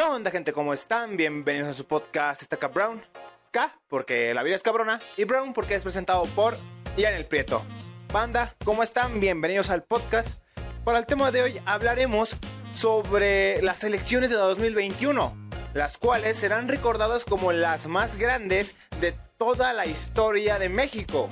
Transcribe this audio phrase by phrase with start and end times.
[0.00, 0.54] ¿Qué onda, gente?
[0.54, 1.18] ¿Cómo están?
[1.18, 3.04] Bienvenidos a su podcast Estaca Brown.
[3.50, 4.98] K, porque la vida es cabrona.
[5.18, 6.56] Y Brown, porque es presentado por
[6.96, 7.62] Ian el Prieto.
[8.10, 9.20] Banda, ¿cómo están?
[9.20, 10.40] Bienvenidos al podcast.
[10.84, 12.34] Para el tema de hoy hablaremos
[12.74, 15.36] sobre las elecciones de 2021,
[15.74, 21.28] las cuales serán recordadas como las más grandes de toda la historia de México.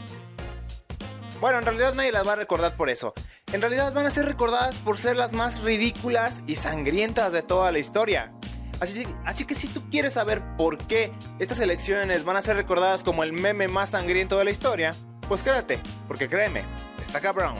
[1.41, 3.15] Bueno, en realidad nadie las va a recordar por eso.
[3.51, 7.73] En realidad van a ser recordadas por ser las más ridículas y sangrientas de toda
[7.73, 8.35] la historia.
[8.81, 13.03] Así, así, que si tú quieres saber por qué estas elecciones van a ser recordadas
[13.03, 14.95] como el meme más sangriento de la historia,
[15.29, 16.63] pues quédate, porque créeme,
[17.03, 17.57] está cabrón.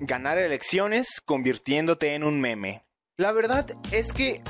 [0.00, 2.84] Ganar elecciones convirtiéndote en un meme.
[3.18, 4.42] La verdad es que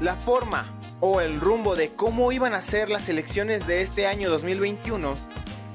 [0.00, 4.28] la forma o el rumbo de cómo iban a ser las elecciones de este año
[4.28, 5.14] 2021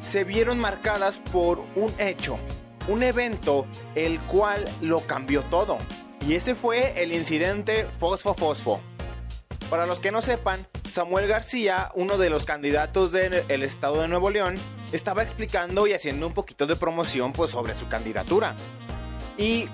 [0.04, 2.38] se vieron marcadas por un hecho,
[2.88, 3.66] un evento
[3.96, 5.80] el cual lo cambió todo.
[6.28, 8.82] Y ese fue el incidente Fosfo Fosfo.
[9.70, 14.32] Para los que no sepan, Samuel García, uno de los candidatos del estado de Nuevo
[14.32, 14.56] León,
[14.92, 18.56] estaba explicando y haciendo un poquito de promoción pues, sobre su candidatura.
[19.38, 19.70] Y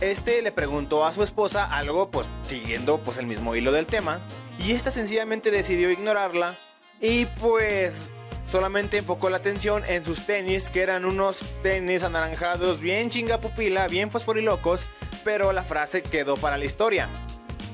[0.00, 4.20] este le preguntó a su esposa algo, pues siguiendo pues, el mismo hilo del tema,
[4.58, 6.56] y esta sencillamente decidió ignorarla
[7.00, 8.10] y pues
[8.46, 13.86] solamente enfocó la atención en sus tenis, que eran unos tenis anaranjados bien chinga pupila,
[13.86, 14.86] bien fosforilocos,
[15.24, 17.08] pero la frase quedó para la historia.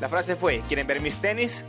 [0.00, 1.64] La frase fue, ¿quieren ver mis tenis?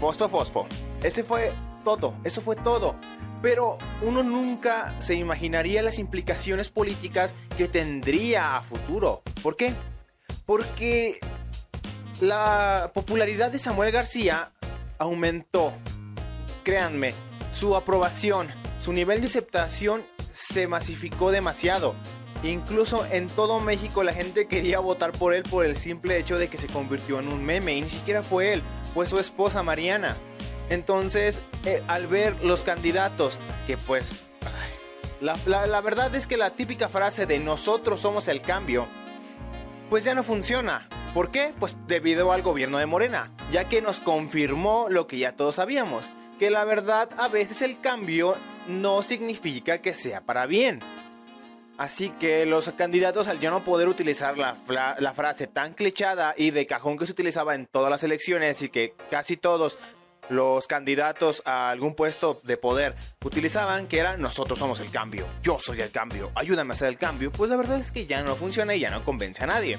[0.00, 0.66] Fosfo, fosfo.
[1.02, 1.52] Ese fue
[1.84, 2.96] todo, eso fue todo.
[3.40, 9.22] Pero uno nunca se imaginaría las implicaciones políticas que tendría a futuro.
[9.42, 9.72] ¿Por qué?
[10.44, 11.20] Porque
[12.20, 14.52] la popularidad de Samuel García
[14.98, 15.72] aumentó.
[16.64, 17.14] Créanme,
[17.52, 18.48] su aprobación,
[18.80, 21.94] su nivel de aceptación se masificó demasiado.
[22.42, 26.48] Incluso en todo México la gente quería votar por él por el simple hecho de
[26.48, 27.74] que se convirtió en un meme.
[27.74, 28.62] Y ni siquiera fue él,
[28.94, 30.16] fue su esposa Mariana.
[30.70, 34.22] Entonces, eh, al ver los candidatos, que pues...
[35.20, 35.36] La,
[35.66, 38.86] la verdad es que la típica frase de nosotros somos el cambio,
[39.90, 40.88] pues ya no funciona.
[41.12, 41.52] ¿Por qué?
[41.58, 46.12] Pues debido al gobierno de Morena, ya que nos confirmó lo que ya todos sabíamos,
[46.38, 48.36] que la verdad a veces el cambio
[48.68, 50.80] no significa que sea para bien.
[51.78, 56.50] Así que los candidatos al ya no poder utilizar la, la, frase tan clichada y
[56.50, 59.78] de cajón que se utilizaba en todas las elecciones y que casi todos
[60.28, 65.60] los candidatos a algún puesto de poder utilizaban que era nosotros somos el cambio, yo
[65.60, 68.34] soy el cambio, ayúdame a hacer el cambio, pues la verdad es que ya no
[68.34, 69.78] funciona y ya no convence a nadie.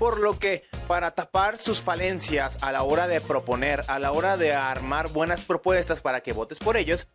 [0.00, 4.36] Por lo que, para tapar sus falencias a la hora de proponer, a la hora
[4.36, 7.06] de armar buenas propuestas para que votes por ellos,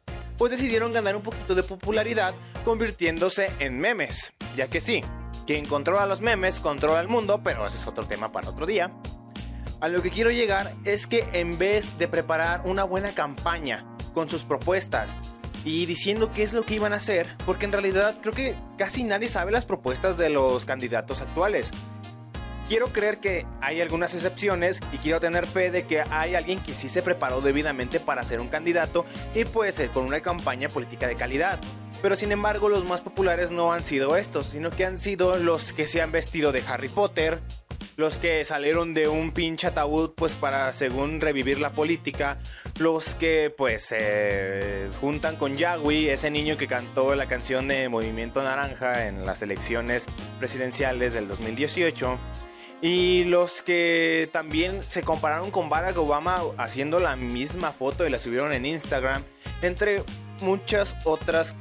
[0.41, 2.33] pues decidieron ganar un poquito de popularidad
[2.65, 4.33] convirtiéndose en memes.
[4.57, 5.03] Ya que sí,
[5.45, 8.91] quien controla los memes controla el mundo, pero ese es otro tema para otro día.
[9.81, 13.85] A lo que quiero llegar es que en vez de preparar una buena campaña
[14.15, 15.15] con sus propuestas
[15.63, 19.03] y diciendo qué es lo que iban a hacer, porque en realidad creo que casi
[19.03, 21.69] nadie sabe las propuestas de los candidatos actuales
[22.67, 26.73] quiero creer que hay algunas excepciones y quiero tener fe de que hay alguien que
[26.73, 29.05] sí se preparó debidamente para ser un candidato
[29.35, 31.59] y puede ser con una campaña política de calidad.
[32.01, 35.71] Pero sin embargo los más populares no han sido estos, sino que han sido los
[35.73, 37.41] que se han vestido de Harry Potter,
[37.95, 42.39] los que salieron de un pinche ataúd pues para según revivir la política,
[42.79, 48.41] los que pues se juntan con Yagui, ese niño que cantó la canción de Movimiento
[48.41, 50.07] Naranja en las elecciones
[50.39, 52.17] presidenciales del 2018
[52.81, 58.17] y los que también se compararon con Barack Obama haciendo la misma foto y la
[58.17, 59.23] subieron en Instagram,
[59.61, 60.03] entre
[60.41, 61.55] muchas otras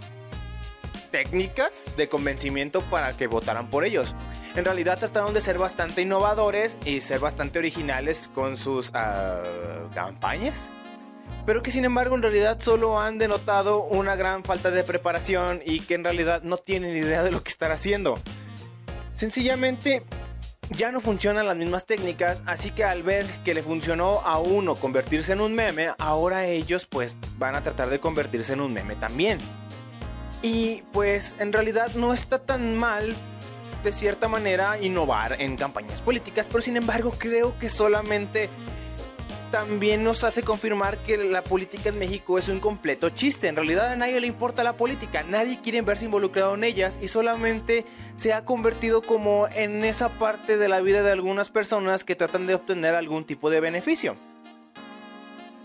[1.11, 4.15] técnicas de convencimiento para que votaran por ellos.
[4.57, 9.43] En realidad trataron de ser bastante innovadores y ser bastante originales con sus ah,
[9.95, 10.71] campañas.
[11.47, 15.81] Pero que sin embargo en realidad solo han denotado una gran falta de preparación y
[15.81, 18.19] que en realidad no tienen idea de lo que están haciendo.
[19.17, 20.03] Sencillamente
[20.71, 24.77] ya no funcionan las mismas técnicas, así que al ver que le funcionó a uno
[24.77, 28.97] convertirse en un meme, ahora ellos pues van a tratar de convertirse en un meme
[28.97, 29.39] también.
[30.43, 33.15] Y pues en realidad no está tan mal
[33.85, 38.49] de cierta manera innovar en campañas políticas, pero sin embargo creo que solamente
[39.51, 43.49] también nos hace confirmar que la política en México es un completo chiste.
[43.49, 47.09] En realidad a nadie le importa la política, nadie quiere verse involucrado en ellas y
[47.09, 47.85] solamente
[48.17, 52.47] se ha convertido como en esa parte de la vida de algunas personas que tratan
[52.47, 54.17] de obtener algún tipo de beneficio.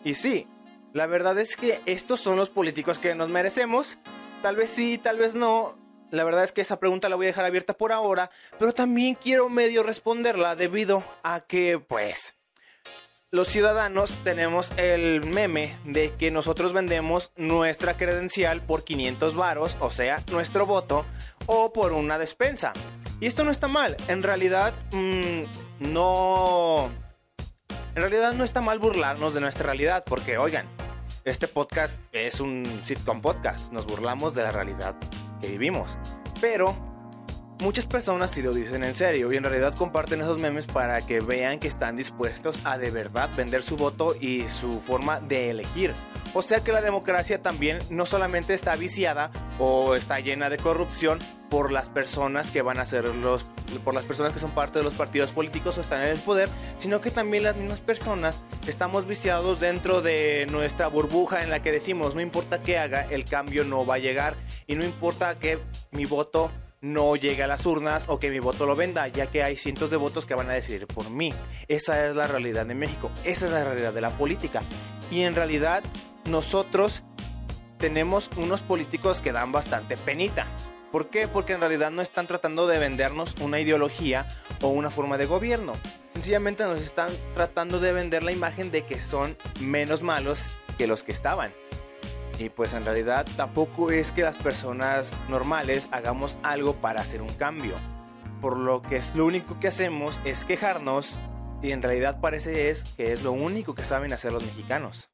[0.04, 0.48] Y sí,
[0.94, 3.98] la verdad es que estos son los políticos que nos merecemos.
[4.42, 5.78] Tal vez sí, tal vez no.
[6.12, 9.16] la verdad es que esa pregunta la voy a dejar abierta por ahora, pero también
[9.16, 12.36] quiero medio responderla debido a que, pues,
[13.36, 19.92] los ciudadanos tenemos el meme de que nosotros vendemos nuestra credencial por 500 varos, o
[19.92, 21.06] sea, nuestro voto,
[21.46, 22.72] o por una despensa.
[23.20, 26.90] Y esto no está mal, en realidad mm, no...
[27.94, 30.70] En realidad no está mal burlarnos de nuestra realidad, porque oigan,
[31.26, 34.96] este podcast es un sitcom podcast, nos burlamos de la realidad
[35.42, 35.98] que vivimos.
[36.40, 36.95] Pero
[37.60, 41.20] muchas personas sí lo dicen en serio y en realidad comparten esos memes para que
[41.20, 45.94] vean que están dispuestos a de verdad vender su voto y su forma de elegir.
[46.34, 51.20] O sea que la democracia también no solamente está viciada o está llena de corrupción
[51.50, 53.46] por las personas que van a ser los
[53.84, 56.50] por las personas que son parte de los partidos políticos o están en el poder,
[56.78, 61.72] sino que también las mismas personas estamos viciados dentro de nuestra burbuja en la que
[61.72, 64.36] decimos, no importa qué haga, el cambio no va a llegar
[64.68, 65.60] y no importa que
[65.92, 66.52] mi voto
[66.86, 69.90] no llegue a las urnas o que mi voto lo venda, ya que hay cientos
[69.90, 71.34] de votos que van a decidir por mí.
[71.68, 74.62] Esa es la realidad de México, esa es la realidad de la política.
[75.10, 75.84] Y en realidad
[76.26, 77.04] nosotros
[77.80, 80.46] tenemos unos políticos que dan bastante penita.
[80.92, 81.28] ¿Por qué?
[81.28, 84.28] Porque en realidad no están tratando de vendernos una ideología
[84.62, 85.74] o una forma de gobierno.
[86.12, 90.46] Sencillamente nos están tratando de vender la imagen de que son menos malos
[90.78, 91.52] que los que estaban.
[92.38, 97.34] Y pues en realidad tampoco es que las personas normales hagamos algo para hacer un
[97.34, 97.76] cambio.
[98.42, 101.20] Por lo que es lo único que hacemos es quejarnos
[101.62, 105.10] y en realidad parece es que es lo único que saben hacer los mexicanos.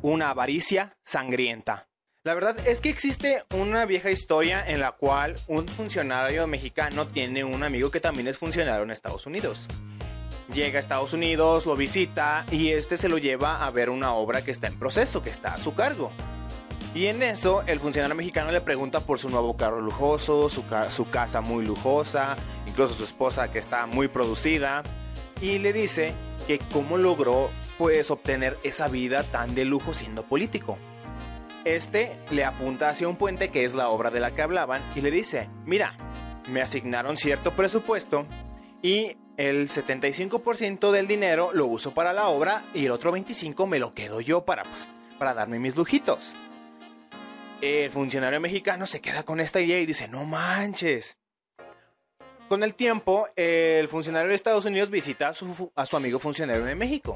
[0.00, 1.88] Una avaricia sangrienta.
[2.22, 7.42] La verdad es que existe una vieja historia en la cual un funcionario mexicano tiene
[7.42, 9.66] un amigo que también es funcionario en Estados Unidos.
[10.52, 14.42] Llega a Estados Unidos, lo visita y este se lo lleva a ver una obra
[14.42, 16.10] que está en proceso, que está a su cargo.
[16.94, 21.10] Y en eso, el funcionario mexicano le pregunta por su nuevo carro lujoso, su, su,
[21.10, 22.36] casa muy lujosa,
[22.66, 24.82] incluso su esposa que está muy producida,
[25.42, 26.14] y le dice
[26.46, 30.78] que cómo logró pues obtener esa vida tan de lujo siendo político.
[31.64, 35.02] Este le apunta hacia un puente que es la obra de la que hablaban y
[35.02, 35.96] le dice, mira,
[36.48, 38.26] me asignaron cierto presupuesto
[38.80, 43.78] y el 75% del dinero lo uso para la obra y el otro 25% me
[43.78, 44.88] lo quedo yo para, pues,
[45.18, 46.34] para darme mis lujitos.
[47.60, 51.16] El funcionario mexicano se queda con esta idea y dice, no manches.
[52.48, 56.64] Con el tiempo, el funcionario de Estados Unidos visita a su, a su amigo funcionario
[56.64, 57.14] de México.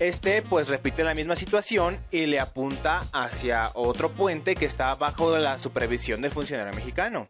[0.00, 5.36] Este pues repite la misma situación y le apunta hacia otro puente que está bajo
[5.38, 7.28] la supervisión del funcionario mexicano.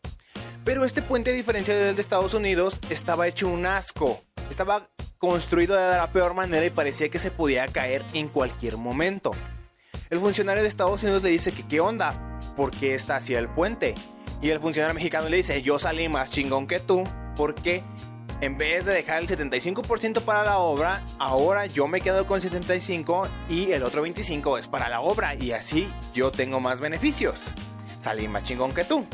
[0.65, 4.23] Pero este puente, a diferencia del de Estados Unidos, estaba hecho un asco.
[4.49, 4.89] Estaba
[5.19, 9.33] construido de la peor manera y parecía que se podía caer en cualquier momento.
[10.09, 13.49] El funcionario de Estados Unidos le dice que qué onda, ¿por qué está hacia el
[13.49, 13.97] puente?
[14.41, 17.03] Y el funcionario mexicano le dice, yo salí más chingón que tú,
[17.35, 17.83] porque
[18.41, 22.51] en vez de dejar el 75% para la obra, ahora yo me quedo con el
[22.51, 27.47] 75% y el otro 25% es para la obra y así yo tengo más beneficios.
[27.99, 29.07] Salí más chingón que tú.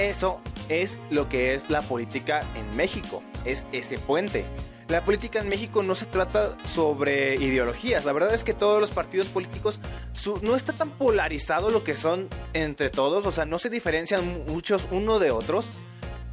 [0.00, 4.46] Eso es lo que es la política en México, es ese puente.
[4.88, 8.90] La política en México no se trata sobre ideologías, la verdad es que todos los
[8.90, 9.78] partidos políticos
[10.40, 14.88] no está tan polarizado lo que son entre todos, o sea, no se diferencian muchos
[14.90, 15.68] uno de otros,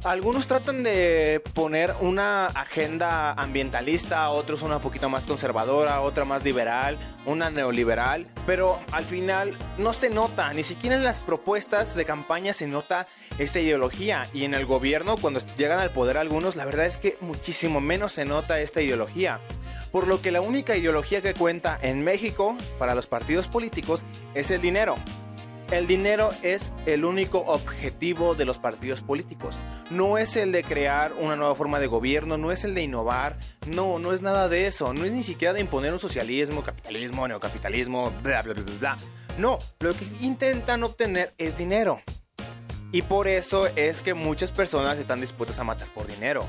[0.04, 6.98] algunos tratan de poner una agenda ambientalista, otros una poquito más conservadora, otra más liberal,
[7.26, 12.52] una neoliberal, pero al final no se nota, ni siquiera en las propuestas de campaña
[12.52, 13.06] se nota
[13.38, 17.16] esta ideología y en el gobierno cuando llegan al poder algunos, la verdad es que
[17.20, 19.40] muchísimo menos se nota esta ideología.
[19.90, 24.50] Por lo que la única ideología que cuenta en México para los partidos políticos es
[24.50, 24.96] el dinero.
[25.70, 29.58] El dinero es el único objetivo de los partidos políticos.
[29.90, 33.38] No es el de crear una nueva forma de gobierno, no es el de innovar,
[33.66, 34.94] no, no es nada de eso.
[34.94, 38.96] No es ni siquiera de imponer un socialismo, capitalismo, neocapitalismo, bla, bla, bla, bla.
[39.36, 42.00] No, lo que intentan obtener es dinero.
[42.90, 46.46] Y por eso es que muchas personas están dispuestas a matar por dinero.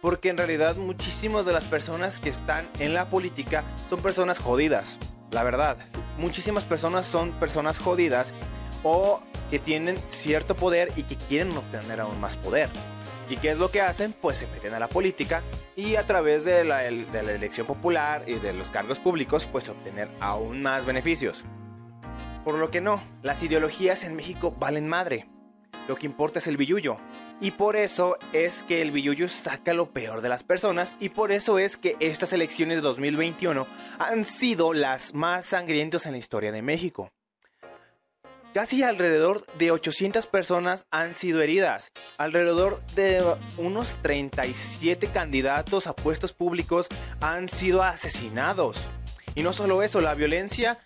[0.00, 4.98] Porque en realidad muchísimas de las personas que están en la política son personas jodidas.
[5.30, 5.76] La verdad,
[6.16, 8.32] muchísimas personas son personas jodidas
[8.82, 9.20] o
[9.50, 12.70] que tienen cierto poder y que quieren obtener aún más poder.
[13.28, 14.12] ¿Y qué es lo que hacen?
[14.12, 15.42] Pues se meten a la política
[15.76, 20.60] y a través de la, elección popular y de los cargos públicos, pues obtener aún
[20.60, 21.44] más beneficios.
[22.44, 25.28] Por lo que no, las ideologías en México valen madre.
[25.88, 26.98] Lo que importa es el billullo.
[27.40, 31.32] Y por eso es que el billullo saca lo peor de las personas y por
[31.32, 33.66] eso es que estas elecciones de 2021
[33.98, 37.10] han sido las más sangrientas en la historia de México.
[38.54, 41.90] Casi alrededor de 800 personas han sido heridas.
[42.18, 43.24] Alrededor de
[43.56, 46.88] unos 37 candidatos a puestos públicos
[47.22, 48.90] han sido asesinados.
[49.34, 50.80] Y no solo eso, la violencia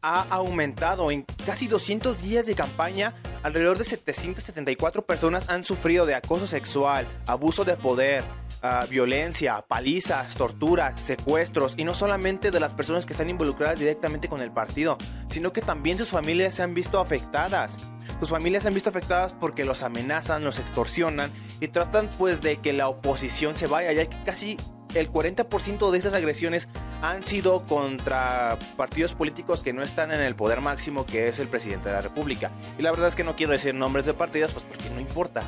[0.00, 1.12] ha aumentado.
[1.12, 7.08] En casi 200 días de campaña, alrededor de 774 personas han sufrido de acoso sexual,
[7.26, 8.24] abuso de poder,
[8.62, 14.28] uh, violencia, palizas, torturas, secuestros, y no solamente de las personas que están involucradas directamente
[14.28, 17.76] con el partido, sino que también sus familias se han visto afectadas.
[18.20, 22.58] Sus familias se han visto afectadas porque los amenazan, los extorsionan y tratan pues de
[22.58, 24.58] que la oposición se vaya, ya que casi
[24.94, 26.68] el 40% de esas agresiones
[27.02, 31.48] han sido contra partidos políticos que no están en el poder máximo, que es el
[31.48, 32.50] presidente de la República.
[32.78, 35.44] Y la verdad es que no quiero decir nombres de partidos, pues porque no importa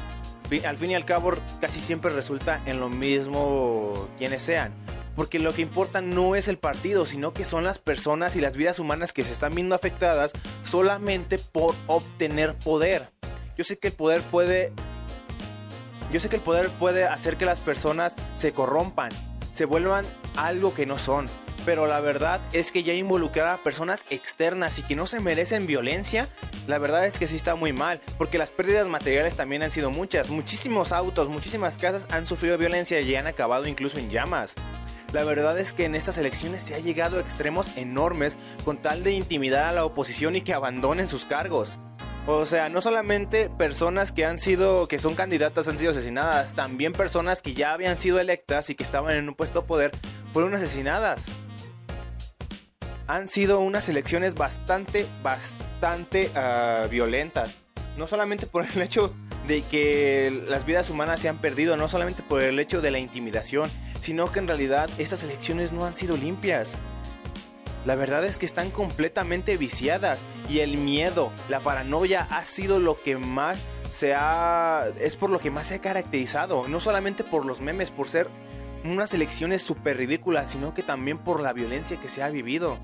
[0.64, 4.72] al fin y al cabo casi siempre resulta en lo mismo quienes sean.
[5.16, 8.56] Porque lo que importa no es el partido, sino que son las personas y las
[8.56, 10.32] vidas humanas que se están viendo afectadas
[10.64, 13.10] solamente por obtener poder.
[13.56, 14.72] Yo sé que el poder puede...
[16.12, 19.10] Yo sé que el poder puede hacer que las personas se corrompan,
[19.54, 20.04] se vuelvan
[20.36, 21.30] algo que no son
[21.64, 25.66] pero la verdad es que ya involucrar a personas externas y que no se merecen
[25.66, 26.28] violencia,
[26.66, 29.90] la verdad es que sí está muy mal, porque las pérdidas materiales también han sido
[29.90, 34.54] muchas, muchísimos autos, muchísimas casas han sufrido violencia y han acabado incluso en llamas.
[35.12, 39.04] La verdad es que en estas elecciones se ha llegado a extremos enormes con tal
[39.04, 41.78] de intimidar a la oposición y que abandonen sus cargos.
[42.26, 46.92] O sea, no solamente personas que han sido, que son candidatas han sido asesinadas, también
[46.92, 49.92] personas que ya habían sido electas y que estaban en un puesto de poder
[50.32, 51.26] fueron asesinadas
[53.06, 57.54] han sido unas elecciones bastante, bastante uh, violentas.
[57.96, 59.14] No solamente por el hecho
[59.46, 62.98] de que las vidas humanas se han perdido, no solamente por el hecho de la
[62.98, 66.76] intimidación, sino que en realidad estas elecciones no han sido limpias.
[67.84, 73.00] La verdad es que están completamente viciadas y el miedo, la paranoia ha sido lo
[73.00, 74.86] que más se ha...
[74.98, 78.28] es por lo que más se ha caracterizado, no solamente por los memes, por ser
[78.84, 82.78] unas elecciones súper ridículas, sino que también por la violencia que se ha vivido.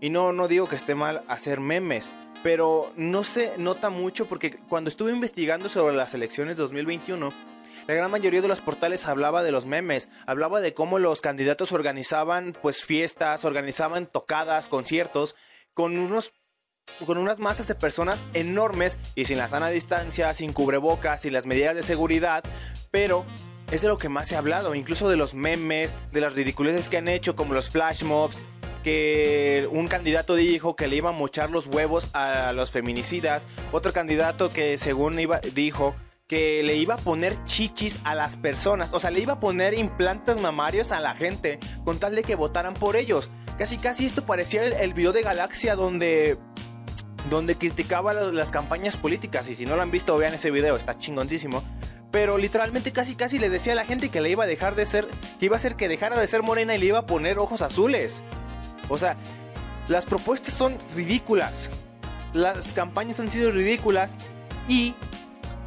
[0.00, 2.10] Y no, no digo que esté mal hacer memes,
[2.42, 7.32] pero no se nota mucho porque cuando estuve investigando sobre las elecciones 2021,
[7.86, 11.72] la gran mayoría de los portales hablaba de los memes, hablaba de cómo los candidatos
[11.72, 15.36] organizaban pues fiestas, organizaban tocadas, conciertos,
[15.74, 16.32] con unos
[17.06, 21.46] con unas masas de personas enormes y sin la sana distancia, sin cubrebocas y las
[21.46, 22.44] medidas de seguridad,
[22.90, 23.24] pero
[23.70, 26.98] es de lo que más ha hablado, incluso de los memes, de las ridiculeces que
[26.98, 28.42] han hecho como los flash mobs
[28.84, 33.94] que un candidato dijo que le iba a mochar los huevos a los feminicidas, otro
[33.94, 39.00] candidato que según iba, dijo que le iba a poner chichis a las personas, o
[39.00, 42.74] sea, le iba a poner implantes mamarios a la gente con tal de que votaran
[42.74, 43.30] por ellos.
[43.58, 46.38] Casi casi esto parecía el, video de Galaxia donde
[47.30, 50.98] donde criticaba las campañas políticas y si no lo han visto vean ese video, está
[50.98, 51.62] chingoncísimo.
[52.10, 54.86] Pero literalmente casi casi le decía a la gente que le iba a dejar de
[54.86, 55.06] ser,
[55.38, 57.60] que iba a hacer que dejara de ser morena y le iba a poner ojos
[57.60, 58.22] azules.
[58.88, 59.16] O sea,
[59.88, 61.70] las propuestas son ridículas.
[62.32, 64.16] Las campañas han sido ridículas
[64.68, 64.94] y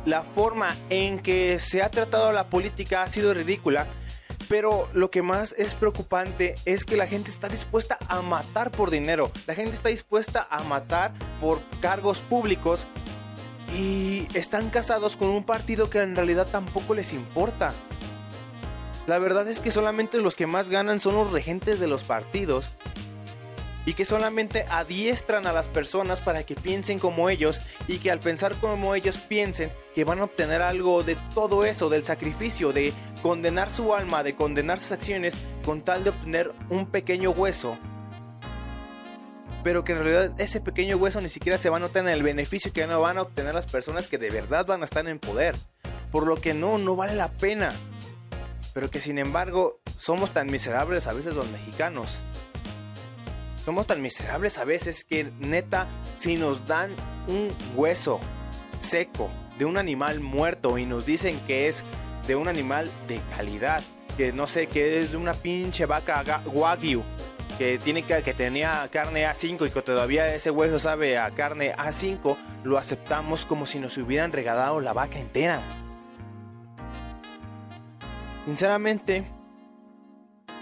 [0.08, 3.88] la forma en que se ha tratado la política ha sido ridícula.
[4.48, 8.90] Pero lo que más es preocupante es que la gente está dispuesta a matar por
[8.90, 9.32] dinero.
[9.48, 11.12] La gente está dispuesta a matar
[11.42, 12.88] por cargos públicos.
[13.76, 17.74] Y están casados con un partido que en realidad tampoco les importa.
[19.08, 22.78] La verdad es que solamente los que más ganan son los regentes de los partidos
[23.88, 28.20] y que solamente adiestran a las personas para que piensen como ellos y que al
[28.20, 32.94] pensar como ellos piensen que van a obtener algo de todo eso, del sacrificio, de
[33.22, 37.77] condenar su alma, de condenar sus acciones con tal de obtener un pequeño hueso.
[39.63, 42.24] Pero que en realidad ese pequeño hueso ni siquiera se va a notar en el
[42.24, 45.17] beneficio que no van a obtener las personas que de verdad van a estar en
[45.17, 45.56] poder.
[46.12, 47.72] Por lo que no, no vale la pena.
[48.74, 52.20] Pero que sin embargo somos tan miserables a veces los mexicanos
[53.68, 56.90] somos tan miserables a veces que neta, si nos dan
[57.28, 58.18] un hueso
[58.80, 61.84] seco de un animal muerto y nos dicen que es
[62.28, 63.84] de un animal de calidad,
[64.16, 67.04] que no sé, que es de una pinche vaca wagyu,
[67.58, 71.74] que, tiene que, que tenía carne A5 y que todavía ese hueso sabe a carne
[71.74, 75.60] A5, lo aceptamos como si nos hubieran regalado la vaca entera.
[78.46, 79.30] Sinceramente,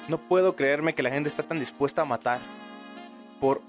[0.08, 2.55] no puedo creerme que la gente está tan dispuesta a matar
[3.46, 3.62] por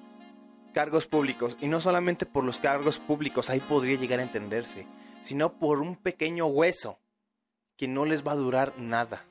[0.73, 1.59] cargos públicos.
[1.61, 4.87] Y no solamente por los cargos públicos, ahí podría llegar a entenderse,
[5.23, 6.99] sino por un pequeño hueso
[7.77, 9.27] que no les va a durar nada.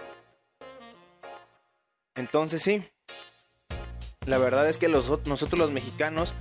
[2.14, 2.84] Entonces sí,
[4.28, 6.36] la verdad es que nosotros los mexicanos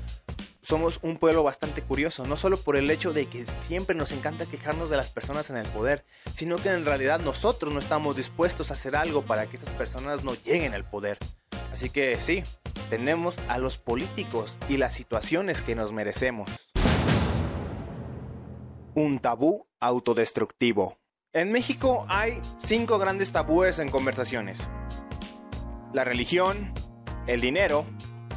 [0.64, 4.46] somos un pueblo bastante curioso, no solo por el hecho de que siempre nos encanta
[4.46, 6.04] quejarnos de las personas en el poder,
[6.34, 10.24] sino que en realidad nosotros no estamos dispuestos a hacer algo para que estas personas
[10.24, 11.18] no lleguen al poder.
[11.70, 12.42] Así que sí,
[12.88, 16.50] tenemos a los políticos y las situaciones que nos merecemos.
[18.94, 20.98] Un tabú autodestructivo.
[21.34, 24.60] En México hay cinco grandes tabúes en conversaciones.
[25.92, 26.72] La religión,
[27.26, 27.84] el dinero,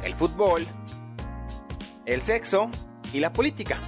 [0.02, 0.66] el fútbol,
[2.08, 2.70] el sexo
[3.12, 3.78] y la política.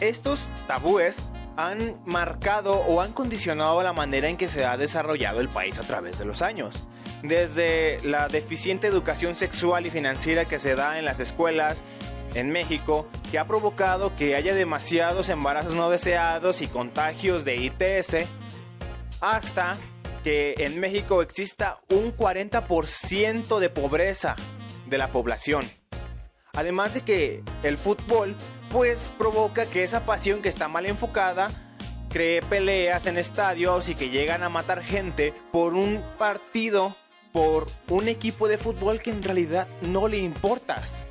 [0.00, 1.16] Estos tabúes
[1.56, 5.82] han marcado o han condicionado la manera en que se ha desarrollado el país a
[5.82, 6.86] través de los años.
[7.22, 11.82] Desde la deficiente educación sexual y financiera que se da en las escuelas
[12.34, 18.26] en México, que ha provocado que haya demasiados embarazos no deseados y contagios de ITS,
[19.20, 19.76] hasta
[20.22, 24.36] que en México exista un 40% de pobreza
[24.86, 25.79] de la población.
[26.54, 28.36] Además de que el fútbol
[28.70, 31.50] pues provoca que esa pasión que está mal enfocada
[32.08, 36.96] cree peleas en estadios y que llegan a matar gente por un partido,
[37.32, 41.06] por un equipo de fútbol que en realidad no le importas.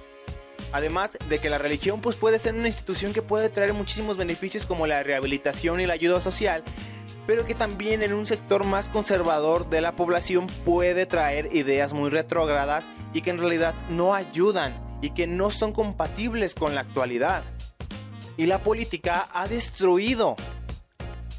[0.72, 4.66] Además de que la religión pues puede ser una institución que puede traer muchísimos beneficios
[4.66, 6.64] como la rehabilitación y la ayuda social,
[7.26, 12.10] pero que también en un sector más conservador de la población puede traer ideas muy
[12.10, 17.44] retrógradas y que en realidad no ayudan y que no son compatibles con la actualidad.
[18.38, 20.36] Y la política ha destruido,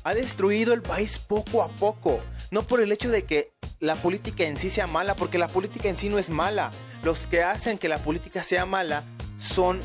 [0.04, 2.20] ha destruido el país poco a poco.
[2.50, 5.88] No por el hecho de que la política en sí sea mala, porque la política
[5.88, 6.70] en sí no es mala.
[7.02, 9.04] Los que hacen que la política sea mala
[9.38, 9.80] son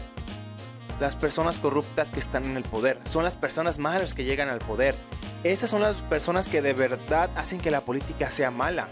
[1.00, 3.00] las personas corruptas que están en el poder.
[3.10, 4.96] Son las personas malas que llegan al poder.
[5.44, 8.90] Esas son las personas que de verdad hacen que la política sea mala.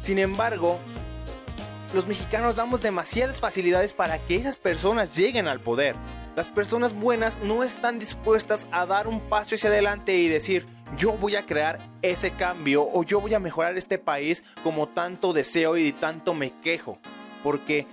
[0.00, 0.78] Sin embargo,
[1.92, 5.94] los mexicanos damos demasiadas facilidades para que esas personas lleguen al poder.
[6.34, 11.12] Las personas buenas no están dispuestas a dar un paso hacia adelante y decir, yo
[11.12, 15.76] voy a crear ese cambio o yo voy a mejorar este país como tanto deseo
[15.76, 16.98] y tanto me quejo.
[17.42, 17.86] Porque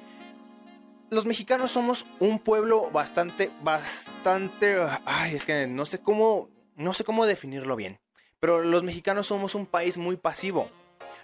[1.10, 7.04] los mexicanos somos un pueblo bastante, bastante, ay, es que no sé cómo, no sé
[7.04, 8.00] cómo definirlo bien.
[8.40, 10.70] Pero los mexicanos somos un país muy pasivo.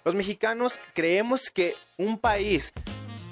[0.06, 2.72] Los mexicanos creemos que un país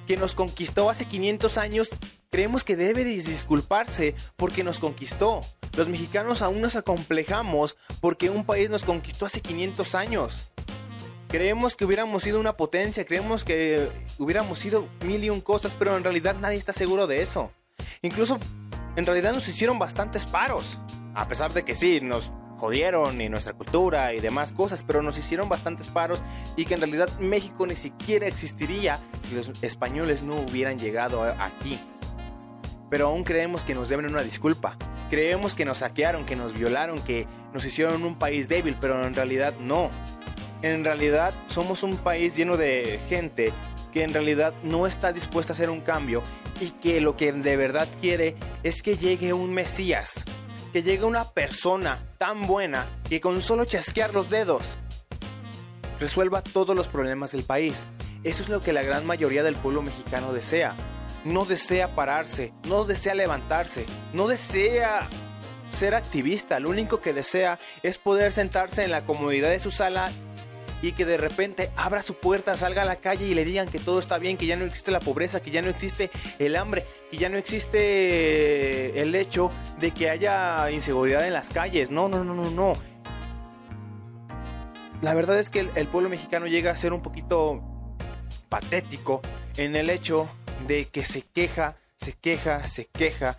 [0.09, 1.91] que nos conquistó hace 500 años,
[2.31, 5.43] creemos que debe disculparse porque nos conquistó.
[5.77, 10.51] Los mexicanos aún nos acomplejamos porque un país nos conquistó hace 500 años.
[11.29, 15.97] Creemos que hubiéramos sido una potencia, creemos que hubiéramos sido mil y un cosas, pero
[15.97, 17.53] en realidad nadie está seguro de eso.
[18.03, 18.41] Incluso
[18.97, 20.77] en realidad nos hicieron bastantes paros.
[21.15, 25.19] A pesar de que sí, nos jodieron y nuestra cultura y demás cosas, pero nos
[25.19, 26.23] hicieron bastantes paros
[26.57, 31.79] y que en realidad México ni siquiera existiría si los españoles no hubieran llegado aquí.
[32.91, 34.77] Pero aún creemos que nos deben una disculpa.
[35.11, 39.15] Creemos que nos saquearon, que nos violaron, que nos hicieron un país débil, pero en
[39.15, 39.91] realidad no.
[40.63, 43.53] En realidad somos un país lleno de gente
[43.93, 46.23] que en realidad no está dispuesta a hacer un cambio
[46.61, 50.25] y que lo que de verdad quiere es que llegue un Mesías,
[50.75, 54.77] que llegue una persona tan buena que con solo chasquear los dedos
[56.01, 57.91] resuelva todos los problemas del país.
[58.25, 60.75] Eso es lo que la gran mayoría del pueblo mexicano desea.
[61.25, 65.09] No desea pararse, no desea levantarse, no desea
[65.71, 66.59] ser activista.
[66.59, 70.11] Lo único que desea es poder sentarse en la comodidad de su sala
[70.89, 73.79] y que de repente abra su puerta, salga a la calle y le digan que
[73.79, 76.85] todo está bien, que ya no existe la pobreza, que ya no existe el hambre,
[77.11, 81.91] que ya no existe el hecho de que haya inseguridad en las calles.
[81.91, 82.75] No, no, no, no, no.
[85.01, 87.63] La verdad es que el, el pueblo mexicano llega a ser un poquito
[88.49, 89.23] patético
[89.57, 90.29] en el hecho
[90.67, 93.39] de que se queja, se queja, se queja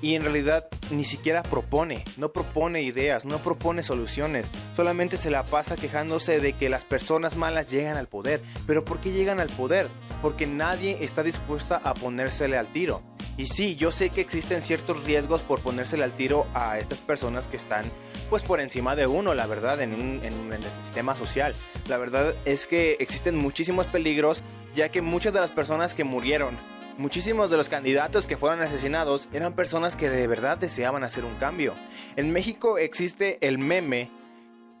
[0.00, 5.44] y en realidad ni siquiera propone, no propone ideas, no propone soluciones, solamente se la
[5.44, 8.40] pasa quejándose de que las personas malas llegan al poder.
[8.66, 9.88] Pero ¿por qué llegan al poder?
[10.22, 13.02] Porque nadie está dispuesta a ponérsele al tiro.
[13.36, 17.46] Y sí, yo sé que existen ciertos riesgos por ponérsele al tiro a estas personas
[17.46, 17.84] que están
[18.30, 21.54] pues por encima de uno, la verdad, en, un, en el sistema social.
[21.88, 24.42] La verdad es que existen muchísimos peligros
[24.76, 26.56] ya que muchas de las personas que murieron
[26.98, 31.34] Muchísimos de los candidatos que fueron asesinados eran personas que de verdad deseaban hacer un
[31.34, 31.74] cambio.
[32.16, 34.10] En México existe el meme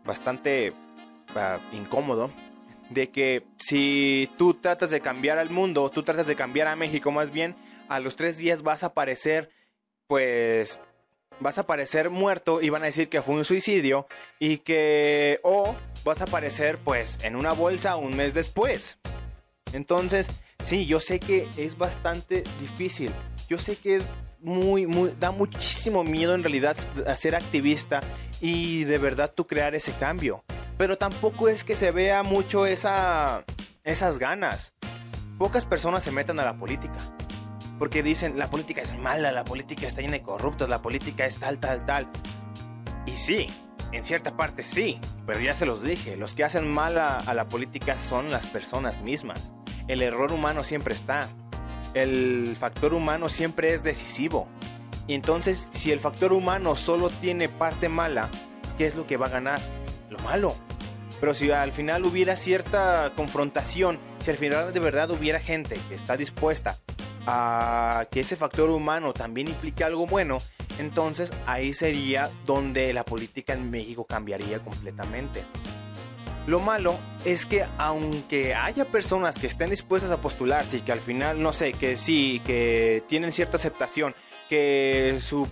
[0.02, 0.72] bastante
[1.34, 2.30] ah, incómodo
[2.88, 7.10] de que si tú tratas de cambiar al mundo, tú tratas de cambiar a México
[7.10, 7.54] más bien,
[7.88, 9.50] a los tres días vas a aparecer,
[10.06, 10.80] pues,
[11.40, 14.06] vas a aparecer muerto y van a decir que fue un suicidio
[14.38, 18.96] y que, o vas a aparecer, pues, en una bolsa un mes después.
[19.72, 20.28] Entonces,
[20.66, 23.12] Sí, yo sé que es bastante difícil.
[23.48, 24.02] Yo sé que es
[24.40, 24.84] muy,
[25.20, 26.76] da muchísimo miedo en realidad
[27.06, 28.00] a ser activista
[28.40, 30.42] y de verdad tú crear ese cambio.
[30.76, 33.44] Pero tampoco es que se vea mucho esa,
[33.84, 34.74] esas ganas.
[35.38, 36.98] Pocas personas se meten a la política.
[37.78, 41.36] Porque dicen, la política es mala, la política está llena de corruptos, la política es
[41.36, 42.08] tal, tal, tal.
[43.06, 43.46] Y sí,
[43.92, 44.98] en cierta parte sí,
[45.28, 49.00] pero ya se los dije, los que hacen mal a, la política son las personas
[49.00, 49.52] mismas.
[49.88, 51.28] El error humano siempre está.
[51.94, 54.48] El factor humano siempre es decisivo.
[55.06, 58.28] Y entonces, si el factor humano solo tiene parte mala,
[58.76, 59.60] ¿qué es lo que va a ganar?
[60.10, 60.56] Lo malo.
[61.20, 65.94] Pero si al final hubiera cierta confrontación, si al final de verdad hubiera gente que
[65.94, 66.78] está dispuesta
[67.26, 70.38] a que ese factor humano también implique algo bueno,
[70.78, 75.44] entonces ahí sería donde la política en México cambiaría completamente.
[76.46, 81.00] Lo malo es que aunque haya personas que estén dispuestas a postularse y que al
[81.00, 84.14] final, no sé, que sí, que tienen cierta aceptación,
[84.48, 85.48] que su,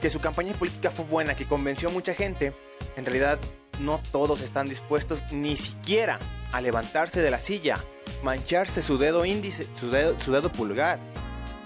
[0.00, 2.54] que su campaña política fue buena, que convenció a mucha gente,
[2.96, 3.38] en realidad
[3.80, 6.18] no todos están dispuestos ni siquiera
[6.52, 7.76] a levantarse de la silla,
[8.22, 10.98] mancharse su dedo índice, su dedo, su dedo pulgar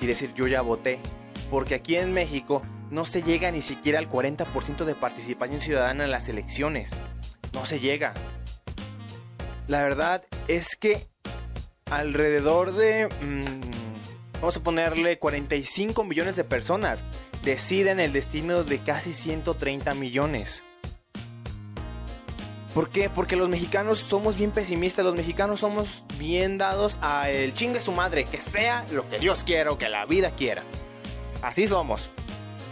[0.00, 0.98] y decir yo ya voté.
[1.50, 6.10] Porque aquí en México no se llega ni siquiera al 40% de participación ciudadana en
[6.10, 6.90] las elecciones.
[7.52, 8.12] No se llega.
[9.68, 11.08] La verdad es que
[11.90, 17.02] alrededor de, mm, vamos a ponerle 45 millones de personas
[17.42, 20.62] deciden el destino de casi 130 millones.
[22.74, 23.08] ¿Por qué?
[23.08, 27.90] Porque los mexicanos somos bien pesimistas, los mexicanos somos bien dados a el chingue su
[27.90, 30.62] madre, que sea lo que Dios quiera o que la vida quiera.
[31.42, 32.10] Así somos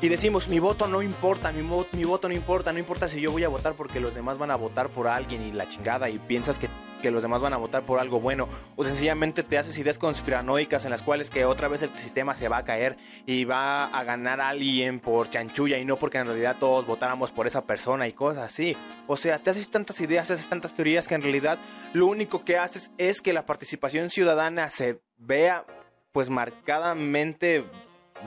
[0.00, 3.32] y decimos, mi voto no importa, mi, mi, voto no importa, no importa si yo
[3.32, 6.18] voy a votar porque los demás van a votar por alguien y la chingada y
[6.18, 6.68] piensas que,
[7.00, 10.84] que, los demás van a votar por algo bueno o sencillamente te haces ideas conspiranoicas
[10.84, 14.04] en las cuales que otra vez el sistema se va a caer y va a
[14.04, 18.06] ganar a alguien por chanchulla y no porque en realidad todos votáramos por esa persona
[18.06, 18.76] y cosas así.
[19.06, 21.58] O sea, te haces tantas ideas, te haces tantas teorías que en realidad
[21.92, 25.64] lo único que haces es que la participación ciudadana se vea
[26.12, 27.64] pues marcadamente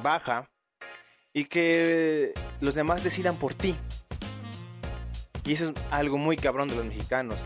[0.04, 0.50] baja
[1.34, 3.76] y que los demás decidan por ti.
[5.46, 7.46] Y eso es algo muy cabrón de los mexicanos.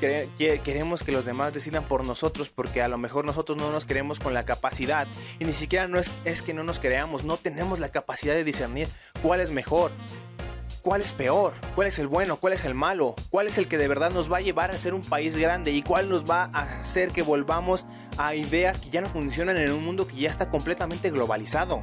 [0.00, 4.18] Queremos que los demás decidan por nosotros porque a lo mejor nosotros no nos creemos
[4.18, 5.06] con la capacidad
[5.38, 8.42] y ni siquiera no es, es que no nos creamos, no tenemos la capacidad de
[8.42, 8.88] discernir
[9.22, 9.92] cuál es mejor,
[10.82, 13.78] cuál es peor, cuál es el bueno, cuál es el malo, cuál es el que
[13.78, 16.50] de verdad nos va a llevar a ser un país grande y cuál nos va
[16.52, 17.86] a hacer que volvamos
[18.18, 21.80] a ideas que ya no funcionan en un mundo que ya está completamente globalizado.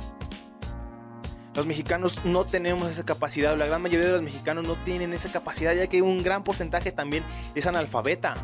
[1.59, 5.29] Los mexicanos no tenemos esa capacidad, la gran mayoría de los mexicanos no tienen esa
[5.29, 7.21] capacidad, ya que un gran porcentaje también
[7.53, 8.35] es analfabeta.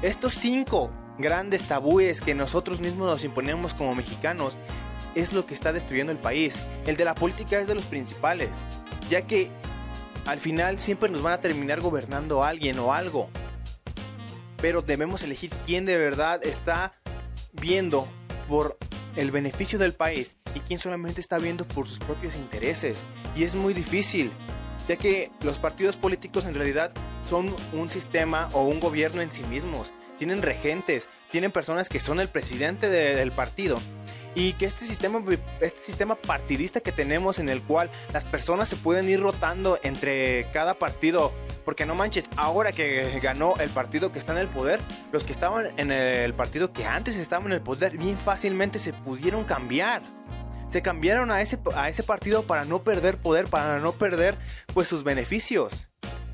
[0.00, 4.56] Estos cinco grandes tabúes que nosotros mismos nos imponemos como mexicanos
[5.16, 6.62] es lo que está destruyendo el país.
[6.86, 8.50] El de la política es de los principales,
[9.10, 9.50] ya que
[10.26, 13.30] al final siempre nos van a terminar gobernando alguien o algo.
[14.58, 16.92] Pero debemos elegir quién de verdad está
[17.52, 18.06] viendo
[18.48, 18.78] por
[19.16, 22.98] el beneficio del país y quien solamente está viendo por sus propios intereses.
[23.36, 24.32] Y es muy difícil,
[24.88, 26.92] ya que los partidos políticos en realidad
[27.28, 29.92] son un sistema o un gobierno en sí mismos.
[30.18, 33.80] Tienen regentes, tienen personas que son el presidente del partido.
[34.36, 35.22] Y que este sistema,
[35.60, 40.50] este sistema partidista que tenemos en el cual las personas se pueden ir rotando entre
[40.52, 41.32] cada partido
[41.64, 44.80] porque no manches, ahora que ganó el partido que está en el poder,
[45.12, 48.92] los que estaban en el partido que antes estaban en el poder, bien fácilmente se
[48.92, 50.02] pudieron cambiar
[50.74, 54.36] se cambiaron a ese, a ese partido para no perder poder, para no perder
[54.72, 55.86] pues sus beneficios.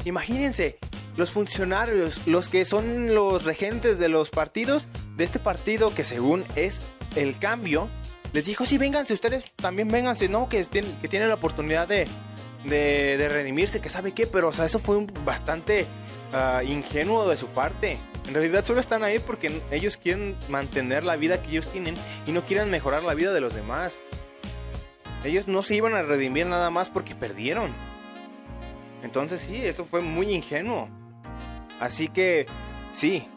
[0.07, 0.79] Imagínense,
[1.15, 6.47] los funcionarios, los que son los regentes de los partidos, de este partido que según
[6.57, 6.81] es
[7.17, 7.91] el cambio,
[8.33, 10.49] les dijo, sí, vénganse, ustedes también vénganse, ¿no?
[10.49, 12.09] Que, tienen, que tienen la oportunidad de,
[12.65, 15.85] de, redimirse, que sabe qué, pero eso fue bastante
[16.33, 17.99] ah, ingenuo de su parte.
[18.27, 22.33] En realidad solo están ahí porque ellos quieren mantener la vida que ellos tienen y
[22.33, 24.01] no quieren mejorar la vida de los demás.
[25.25, 27.75] Ellos no se iban a redimir nada más porque perdieron.
[29.03, 30.89] Entonces sí, eso fue muy ingenuo.
[31.79, 32.47] Así que
[32.93, 33.29] sí,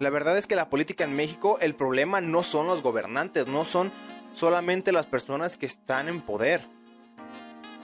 [0.00, 3.64] la verdad es que la política en México, el problema no son los gobernantes, no
[3.64, 3.92] son
[4.34, 6.66] solamente las personas que están en poder.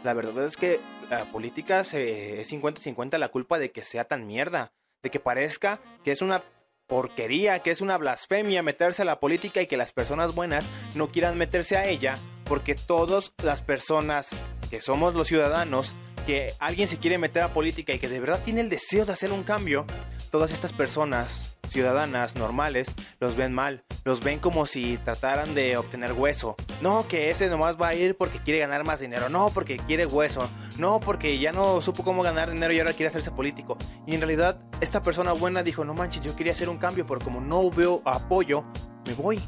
[0.03, 4.73] La verdad es que la política es 50-50 la culpa de que sea tan mierda,
[5.03, 6.43] de que parezca que es una
[6.87, 11.13] porquería, que es una blasfemia meterse a la política y que las personas buenas no
[11.13, 12.19] quieran meterse a ella
[12.51, 14.31] porque todas las personas
[14.71, 15.95] que somos los ciudadanos
[16.27, 19.13] que alguien se quiere meter a política y que de verdad tiene el deseo de
[19.13, 19.87] hacer un cambio,
[20.33, 26.13] todas estas personas ciudadanas normales los ven mal, los ven como si trataran de obtener
[26.13, 26.57] hueso.
[26.83, 30.07] No, que ese nomás va a ir porque quiere ganar más dinero, no porque quiere
[30.07, 33.79] hueso, no porque ya no supo cómo ganar dinero y ahora quiere hacerse político.
[34.09, 37.21] Y en realidad esta persona buena dijo, no manches, yo quería hacer un cambio, pero
[37.21, 38.65] como no veo apoyo,
[39.07, 39.41] me voy.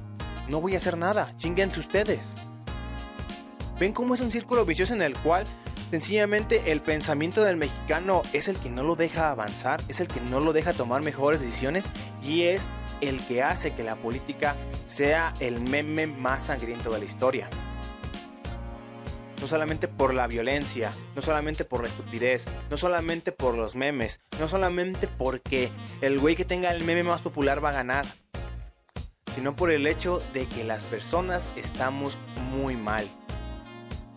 [0.49, 2.21] No voy a hacer nada, chinguense ustedes.
[3.83, 5.45] ¿Ven cómo es un círculo vicioso en el cual
[5.91, 10.21] Sencillamente el pensamiento del mexicano es el que no lo deja avanzar, es el que
[10.21, 11.91] no lo deja tomar mejores decisiones
[12.23, 12.69] y es
[13.01, 14.55] el que hace que la política
[14.87, 17.51] sea el meme más sangriento de la historia.
[19.41, 24.21] No solamente por la violencia, no solamente por la estupidez, no solamente por los memes,
[24.39, 28.07] no solamente porque el güey que tenga el meme más popular va a ganar,
[29.35, 32.17] sino por el hecho de que las personas estamos
[32.53, 33.11] muy mal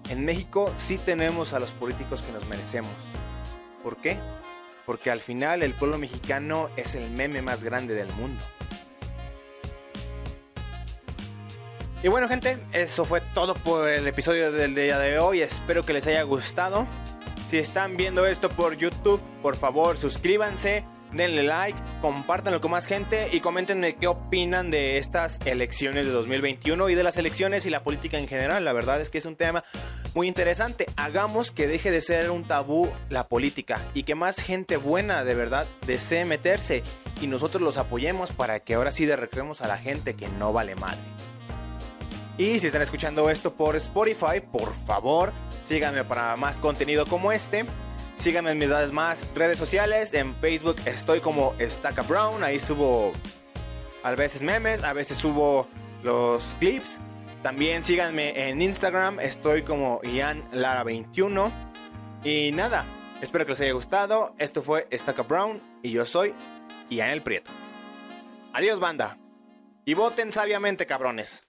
[0.10, 2.92] en México sí tenemos a los políticos que nos merecemos.
[3.84, 4.20] ¿Por qué?
[4.86, 8.44] Porque al final el pueblo mexicano es el meme más grande del mundo.
[12.04, 15.42] Y bueno gente, eso fue todo por el episodio del día de hoy.
[15.42, 16.86] Espero que les haya gustado.
[17.48, 20.84] Si están viendo esto por YouTube, por favor suscríbanse
[21.16, 26.90] denle like, compártanlo con más gente y coméntenme qué opinan de estas elecciones de 2021
[26.90, 28.66] y de las elecciones y la política en general.
[28.66, 29.64] La verdad es que es un tema
[30.14, 30.86] muy interesante.
[30.96, 35.36] Hagamos que deje de ser un tabú la política y que más gente buena de
[35.36, 36.84] verdad desee meterse
[37.22, 40.76] y nosotros los apoyemos para que ahora sí derroquemos a la gente que no vale
[40.76, 41.00] madre.
[42.38, 45.32] Y si están escuchando esto por Spotify, por favor,
[45.64, 47.66] síganme para más contenido como este.
[48.18, 50.14] Síganme en mis más redes sociales.
[50.14, 52.44] En Facebook estoy como Stacka Brown.
[52.44, 53.14] Ahí subo
[54.04, 55.68] a veces memes, a veces subo
[56.04, 57.00] los clips.
[57.44, 59.20] También síganme en Instagram.
[59.20, 61.52] Estoy como Ian Lara21.
[62.24, 62.86] Y nada,
[63.22, 64.34] espero que les haya gustado.
[64.40, 66.34] Esto fue Stacka Brown y yo soy
[66.90, 67.52] Ian el Prieto.
[68.54, 69.18] Adiós, banda.
[69.84, 71.45] Y voten sabiamente, cabrones.